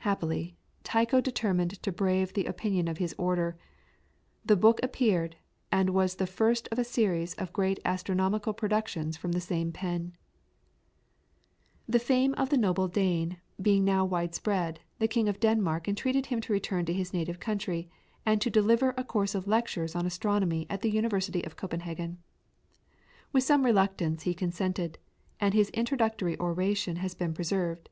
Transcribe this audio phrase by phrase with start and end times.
[0.00, 3.56] Happily, Tycho determined to brave the opinion of his order;
[4.44, 5.36] the book appeared,
[5.72, 10.12] and was the first of a series of great astronomical productions from the same pen.
[11.88, 14.04] [PLATE: EFFIGY ON TYCHO'S TOMB AT PRAGUE.] The fame of the noble Dane being now
[14.04, 17.88] widespread, the King of Denmark entreated him to return to his native country,
[18.26, 22.18] and to deliver a course of lectures on astronomy in the University of Copenhagen.
[23.32, 24.98] With some reluctance he consented,
[25.40, 27.88] and his introductory oration has been preserved.